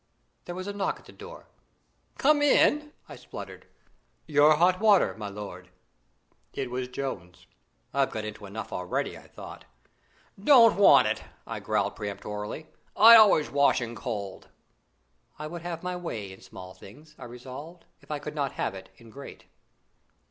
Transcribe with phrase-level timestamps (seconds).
[0.45, 1.45] There was a knock at the door.
[2.17, 3.67] "Come in!" I spluttered.
[4.25, 5.69] "Your hot water, my lord!"
[6.53, 7.45] It was Jones.
[7.93, 9.65] "I've got into enough already," I thought.
[10.43, 12.65] "Don't want it," I growled peremptorily;
[12.97, 14.47] "I always wash in cold."
[15.37, 18.73] I would have my way in small things, I resolved, if I could not have
[18.73, 19.45] it in great.